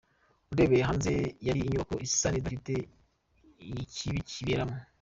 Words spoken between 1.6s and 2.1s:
inyubako